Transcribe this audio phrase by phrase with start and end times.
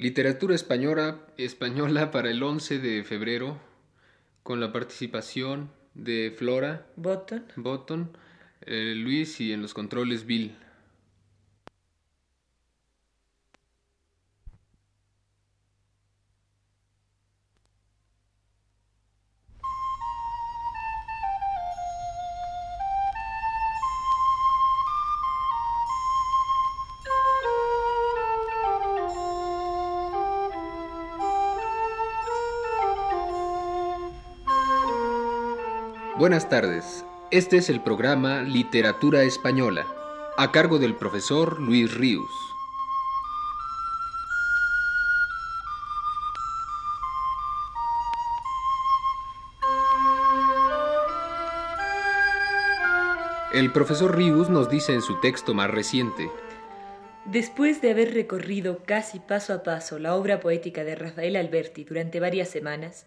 [0.00, 3.58] Literatura española, española para el 11 de febrero,
[4.44, 6.86] con la participación de Flora.
[7.56, 8.16] Botton,
[8.60, 10.54] eh, Luis y en los controles Bill.
[36.18, 37.04] Buenas tardes.
[37.30, 39.86] Este es el programa Literatura Española,
[40.36, 42.28] a cargo del profesor Luis Ríos.
[53.54, 56.32] El profesor Ríos nos dice en su texto más reciente,
[57.26, 62.18] Después de haber recorrido casi paso a paso la obra poética de Rafael Alberti durante
[62.18, 63.06] varias semanas,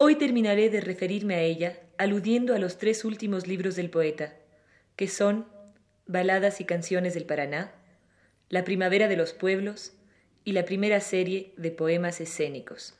[0.00, 4.36] Hoy terminaré de referirme a ella aludiendo a los tres últimos libros del poeta,
[4.96, 5.46] que son
[6.06, 7.74] Baladas y canciones del Paraná,
[8.48, 9.92] La primavera de los pueblos
[10.44, 12.94] y la primera serie de poemas escénicos.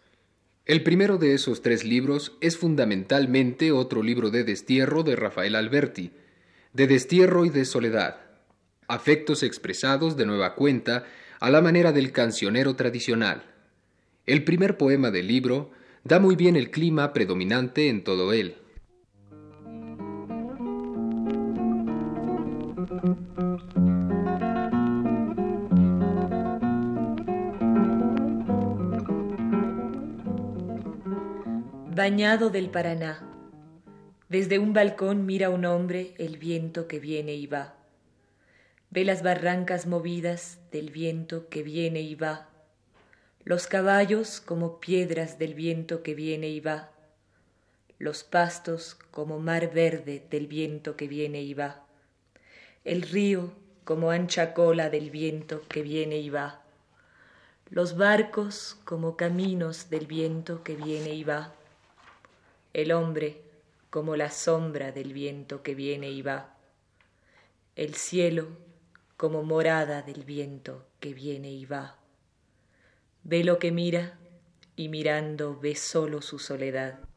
[0.66, 6.12] El primero de esos tres libros es fundamentalmente otro libro de destierro de Rafael Alberti,
[6.74, 8.20] de destierro y de soledad,
[8.86, 11.06] afectos expresados de nueva cuenta
[11.40, 13.44] a la manera del cancionero tradicional.
[14.26, 15.70] El primer poema del libro
[16.04, 18.56] da muy bien el clima predominante en todo él.
[31.94, 33.22] Bañado del Paraná.
[34.28, 37.74] Desde un balcón mira un hombre el viento que viene y va.
[38.90, 42.48] Ve las barrancas movidas del viento que viene y va
[43.48, 46.90] los caballos como piedras del viento que viene y va,
[47.98, 51.86] los pastos como mar verde del viento que viene y va,
[52.88, 53.52] el río
[53.84, 56.62] como ancha cola del viento que viene y va,
[57.68, 61.52] los barcos como caminos del viento que viene y va,
[62.72, 63.42] el hombre
[63.90, 66.56] como la sombra del viento que viene y va,
[67.76, 68.48] el cielo
[69.18, 71.98] como morada del viento que viene y va.
[73.22, 74.18] Ve lo que mira
[74.76, 77.07] y mirando ve solo su soledad.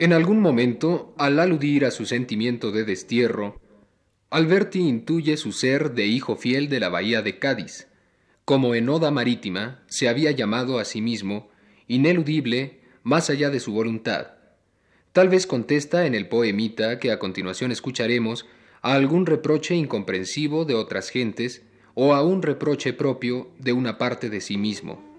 [0.00, 3.60] En algún momento, al aludir a su sentimiento de destierro,
[4.30, 7.86] Alberti intuye su ser de hijo fiel de la bahía de Cádiz,
[8.46, 11.50] como en Oda Marítima se había llamado a sí mismo,
[11.86, 14.28] ineludible, más allá de su voluntad.
[15.12, 18.46] Tal vez contesta en el poemita que a continuación escucharemos
[18.80, 21.62] a algún reproche incomprensivo de otras gentes
[21.92, 25.09] o a un reproche propio de una parte de sí mismo.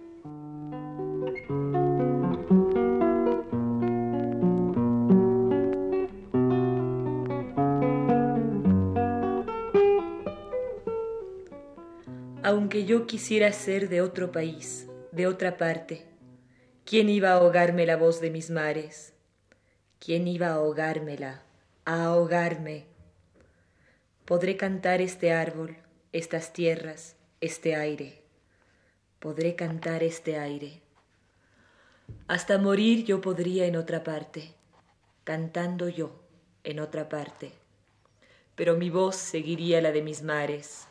[12.44, 16.06] Aunque yo quisiera ser de otro país, de otra parte,
[16.86, 19.14] ¿quién iba a ahogarme la voz de mis mares?
[20.00, 21.44] ¿Quién iba a ahogármela,
[21.86, 22.86] a ahogarme?
[24.26, 25.78] Podré cantar este árbol,
[26.14, 28.24] estas tierras, este aire.
[29.20, 30.82] Podré cantar este aire.
[32.28, 34.56] Hasta morir yo podría en otra parte,
[35.24, 36.24] cantando yo
[36.64, 37.52] en otra parte,
[38.56, 40.88] pero mi voz seguiría la de mis mares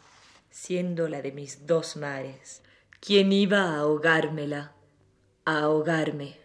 [0.50, 2.62] siendo la de mis dos mares.
[3.00, 4.74] ¿Quién iba a ahogármela?
[5.44, 6.36] A ahogarme.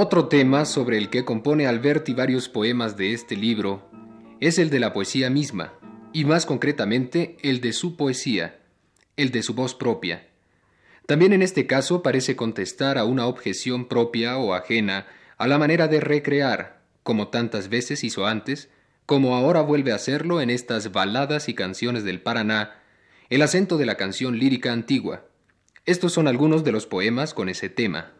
[0.00, 3.90] Otro tema sobre el que compone Alberti varios poemas de este libro
[4.40, 5.74] es el de la poesía misma,
[6.12, 8.60] y más concretamente el de su poesía,
[9.18, 10.28] el de su voz propia.
[11.06, 15.06] También en este caso parece contestar a una objeción propia o ajena
[15.36, 18.70] a la manera de recrear, como tantas veces hizo antes,
[19.06, 22.80] como ahora vuelve a hacerlo en estas baladas y canciones del Paraná,
[23.30, 25.24] el acento de la canción lírica antigua.
[25.84, 28.12] Estos son algunos de los poemas con ese tema.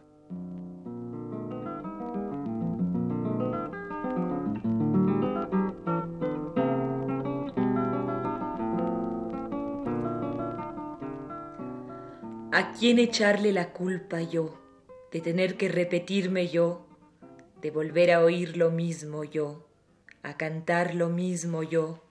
[12.59, 14.59] ¿A quién echarle la culpa yo
[15.13, 16.89] de tener que repetirme yo,
[17.63, 19.69] de volver a oír lo mismo yo,
[20.25, 22.03] a cantar lo mismo yo,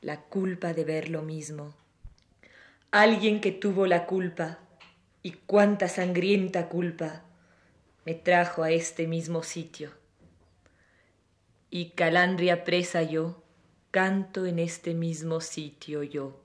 [0.00, 1.74] la culpa de ver lo mismo?
[2.92, 4.60] Alguien que tuvo la culpa,
[5.20, 7.24] y cuánta sangrienta culpa,
[8.04, 9.90] me trajo a este mismo sitio.
[11.70, 13.42] Y calandria presa yo,
[13.90, 16.41] canto en este mismo sitio yo.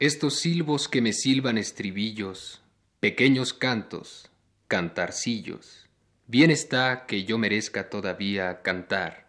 [0.00, 2.60] Estos silbos que me silban estribillos,
[2.98, 4.28] pequeños cantos,
[4.66, 5.88] cantarcillos,
[6.26, 9.28] bien está que yo merezca todavía cantar.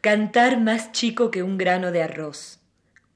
[0.00, 2.60] Cantar más chico que un grano de arroz.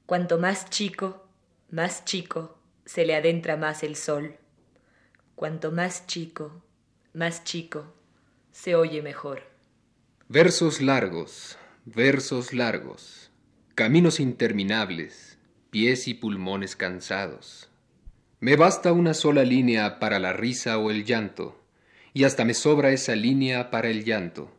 [0.05, 1.25] Cuanto más chico,
[1.71, 4.37] más chico, se le adentra más el sol.
[5.33, 6.61] Cuanto más chico,
[7.13, 7.95] más chico,
[8.51, 9.41] se oye mejor.
[10.29, 13.31] Versos largos, versos largos,
[13.73, 15.30] caminos interminables,
[15.71, 17.69] pies y pulmones cansados.
[18.41, 21.63] Me basta una sola línea para la risa o el llanto,
[22.13, 24.51] y hasta me sobra esa línea para el llanto.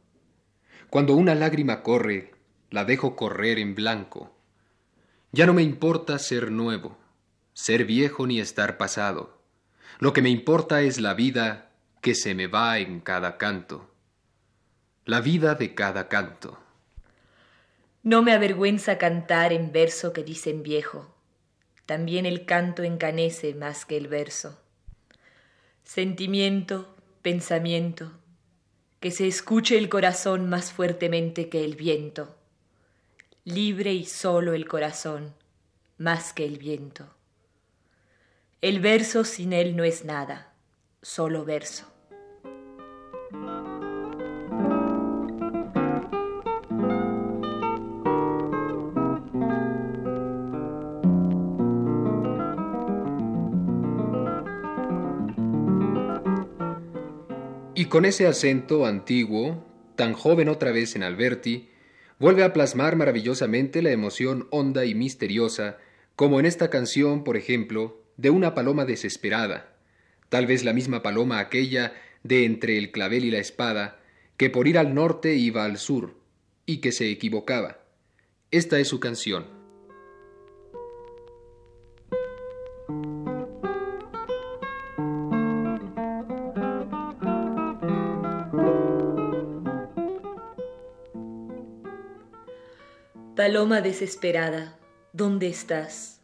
[0.89, 2.33] Cuando una lágrima corre,
[2.71, 4.35] la dejo correr en blanco.
[5.33, 6.97] Ya no me importa ser nuevo,
[7.53, 9.39] ser viejo ni estar pasado.
[9.99, 13.91] Lo que me importa es la vida que se me va en cada canto.
[15.05, 16.62] La vida de cada canto.
[18.05, 21.15] No me avergüenza cantar en verso que dicen viejo.
[21.87, 24.61] También el canto encanece más que el verso.
[25.85, 28.11] Sentimiento, pensamiento,
[28.99, 32.37] que se escuche el corazón más fuertemente que el viento.
[33.45, 35.35] Libre y solo el corazón,
[35.97, 37.15] más que el viento.
[38.63, 40.55] El verso sin él no es nada,
[41.03, 41.92] solo verso.
[57.93, 59.67] Con ese acento antiguo,
[59.97, 61.69] tan joven otra vez en Alberti,
[62.19, 65.77] vuelve a plasmar maravillosamente la emoción honda y misteriosa,
[66.17, 69.77] como en esta canción, por ejemplo, de una paloma desesperada,
[70.31, 71.93] tal vez la misma paloma aquella
[72.23, 74.01] de entre el clavel y la espada,
[74.39, 76.15] que por ir al norte iba al sur,
[76.65, 77.85] y que se equivocaba.
[78.51, 79.62] Esta es su canción.
[93.43, 94.79] Paloma desesperada,
[95.13, 96.21] ¿dónde estás?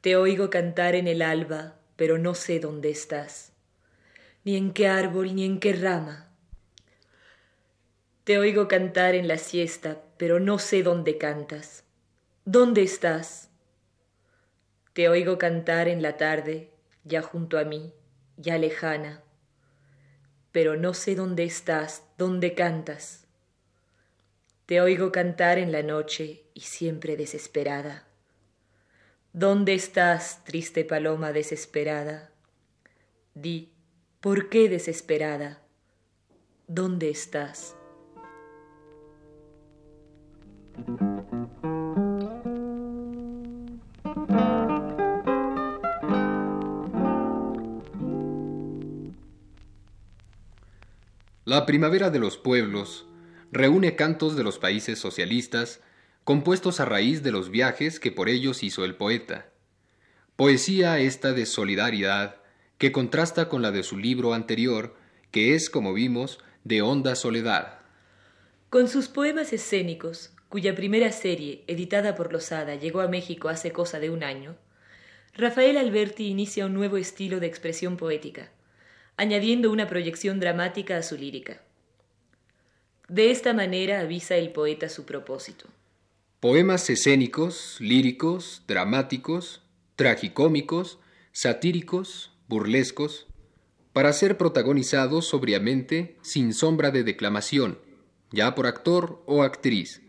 [0.00, 3.52] Te oigo cantar en el alba, pero no sé dónde estás,
[4.42, 6.30] ni en qué árbol, ni en qué rama.
[8.24, 11.84] Te oigo cantar en la siesta, pero no sé dónde cantas.
[12.46, 13.50] ¿Dónde estás?
[14.94, 16.70] Te oigo cantar en la tarde,
[17.04, 17.92] ya junto a mí,
[18.38, 19.22] ya lejana,
[20.52, 23.23] pero no sé dónde estás, dónde cantas.
[24.66, 28.06] Te oigo cantar en la noche y siempre desesperada.
[29.34, 32.30] ¿Dónde estás, triste paloma desesperada?
[33.34, 33.74] Di,
[34.20, 35.60] ¿por qué desesperada?
[36.66, 37.76] ¿Dónde estás?
[51.44, 53.06] La primavera de los pueblos
[53.54, 55.80] reúne cantos de los países socialistas
[56.24, 59.46] compuestos a raíz de los viajes que por ellos hizo el poeta.
[60.36, 62.36] Poesía esta de solidaridad
[62.78, 64.96] que contrasta con la de su libro anterior,
[65.30, 67.78] que es, como vimos, de honda soledad.
[68.70, 74.00] Con sus poemas escénicos, cuya primera serie, editada por Losada, llegó a México hace cosa
[74.00, 74.56] de un año,
[75.34, 78.50] Rafael Alberti inicia un nuevo estilo de expresión poética,
[79.16, 81.60] añadiendo una proyección dramática a su lírica.
[83.08, 85.66] De esta manera avisa el poeta su propósito.
[86.40, 89.62] Poemas escénicos, líricos, dramáticos,
[89.96, 90.98] tragicómicos,
[91.32, 93.26] satíricos, burlescos,
[93.92, 97.78] para ser protagonizados sobriamente sin sombra de declamación,
[98.30, 100.02] ya por actor o actriz.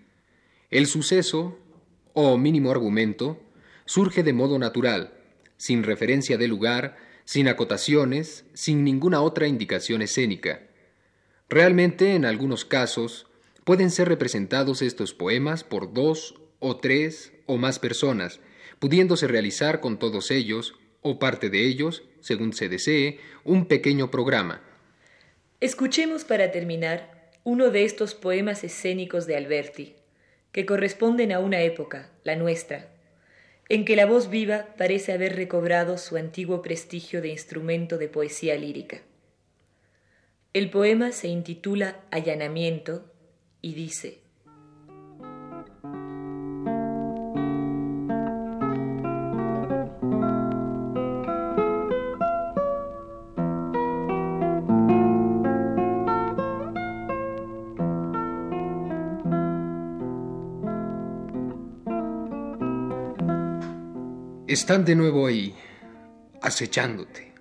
[0.70, 1.60] El suceso,
[2.14, 3.40] o mínimo argumento,
[3.86, 5.14] surge de modo natural,
[5.58, 10.62] sin referencia de lugar, sin acotaciones, sin ninguna otra indicación escénica.
[11.50, 13.28] Realmente, en algunos casos,
[13.66, 18.40] Pueden ser representados estos poemas por dos o tres o más personas,
[18.78, 24.62] pudiéndose realizar con todos ellos, o parte de ellos, según se desee, un pequeño programa.
[25.62, 29.96] Escuchemos para terminar uno de estos poemas escénicos de Alberti,
[30.52, 32.92] que corresponden a una época, la nuestra,
[33.68, 38.56] en que la voz viva parece haber recobrado su antiguo prestigio de instrumento de poesía
[38.58, 39.02] lírica.
[40.56, 43.12] El poema se intitula Allanamiento
[43.62, 44.22] y dice,
[64.48, 65.54] Están de nuevo ahí,
[66.42, 67.34] acechándote,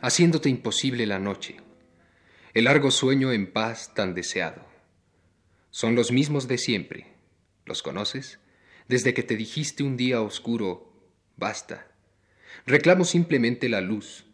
[0.00, 1.67] haciéndote imposible la noche,
[2.54, 4.66] el largo sueño en paz tan deseado.
[5.70, 7.06] Son los mismos de siempre.
[7.64, 8.38] ¿Los conoces?
[8.88, 10.92] Desde que te dijiste un día oscuro,
[11.36, 11.86] basta.
[12.66, 14.24] Reclamo simplemente la luz,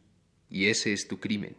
[0.49, 1.57] y ese es tu crimen.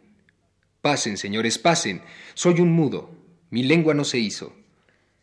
[0.80, 2.02] Pasen, señores, pasen.
[2.34, 3.10] Soy un mudo.
[3.50, 4.56] Mi lengua no se hizo.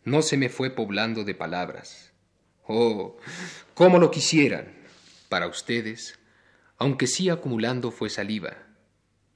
[0.04, 2.12] No se me fue poblando de palabras.
[2.66, 3.18] Oh,
[3.74, 4.74] cómo lo quisieran
[5.30, 6.20] para ustedes,
[6.78, 8.58] aunque sí acumulando fue saliva,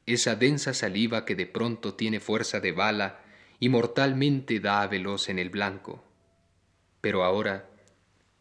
[0.07, 3.21] esa densa saliva que de pronto tiene fuerza de bala
[3.59, 6.03] y mortalmente da veloz en el blanco.
[7.01, 7.69] Pero ahora,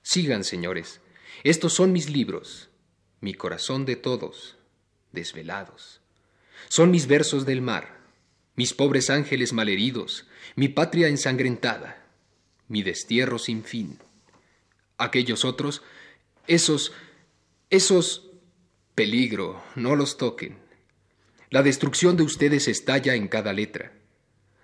[0.03, 1.01] sigan, señores,
[1.45, 2.71] estos son mis libros,
[3.21, 4.57] mi corazón de todos,
[5.13, 6.01] desvelados.
[6.69, 7.99] Son mis versos del mar,
[8.55, 12.07] mis pobres ángeles malheridos, mi patria ensangrentada,
[12.69, 13.99] mi destierro sin fin.
[14.99, 15.83] Aquellos otros,
[16.47, 16.93] esos
[17.69, 18.31] esos
[18.95, 20.66] peligro, no los toquen.
[21.49, 23.93] La destrucción de ustedes estalla en cada letra.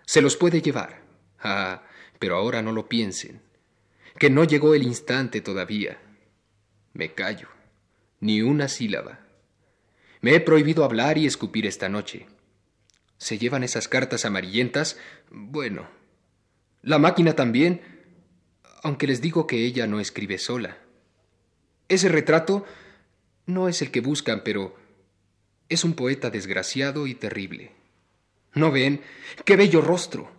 [0.04, 1.02] Se los puede llevar.
[1.38, 1.84] Ah,
[2.18, 3.40] pero ahora no lo piensen.
[4.18, 5.98] Que no llegó el instante todavía.
[6.92, 7.48] Me callo.
[8.20, 9.20] Ni una sílaba.
[10.20, 12.26] Me he prohibido hablar y escupir esta noche.
[13.16, 14.98] ¿Se llevan esas cartas amarillentas?
[15.30, 15.88] Bueno.
[16.82, 17.80] La máquina también,
[18.82, 20.78] aunque les digo que ella no escribe sola.
[21.88, 22.64] Ese retrato
[23.46, 24.76] no es el que buscan, pero
[25.72, 27.72] es un poeta desgraciado y terrible.
[28.54, 29.02] ¿No ven?
[29.44, 30.30] ¡Qué bello rostro!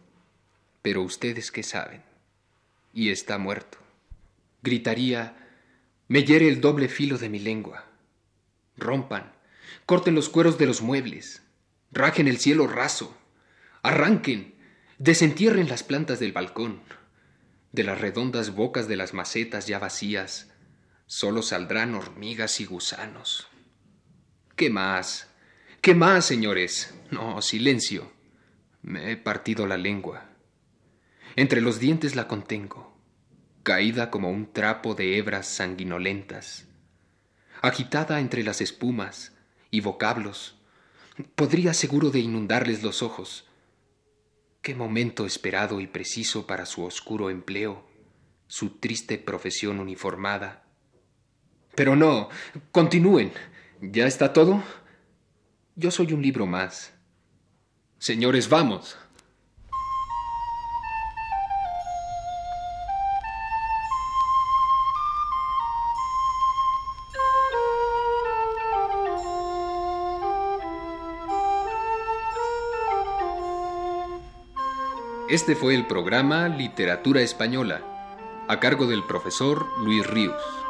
[0.82, 2.04] Pero ustedes qué saben.
[2.94, 3.78] Y está muerto.
[4.62, 5.36] Gritaría,
[6.08, 7.86] me hiere el doble filo de mi lengua.
[8.78, 9.34] Rompan,
[9.86, 11.44] corten los cueros de los muebles,
[11.92, 13.16] rajen el cielo raso,
[13.82, 14.56] arranquen,
[14.98, 16.82] desentierren las plantas del balcón,
[17.72, 20.54] de las redondas bocas de las macetas ya vacías,
[21.06, 23.48] Solo saldrán hormigas y gusanos.
[24.56, 25.30] ¿Qué más?
[25.82, 26.94] ¿Qué más, señores?
[27.10, 28.12] No, silencio.
[28.84, 30.30] Me he partido la lengua.
[31.36, 32.96] Entre los dientes la contengo,
[33.64, 36.68] caída como un trapo de hebras sanguinolentas,
[37.64, 39.34] agitada entre las espumas
[39.72, 40.60] y vocablos,
[41.34, 43.48] podría seguro de inundarles los ojos.
[44.62, 47.88] Qué momento esperado y preciso para su oscuro empleo,
[48.46, 50.64] su triste profesión uniformada,
[51.76, 52.30] pero no,
[52.72, 53.32] continúen.
[53.92, 54.63] ¿Ya está todo?
[55.75, 56.94] Yo soy un libro más.
[57.98, 58.98] Señores, vamos.
[75.28, 77.82] Este fue el programa Literatura Española,
[78.48, 80.62] a cargo del profesor Luis Ríos.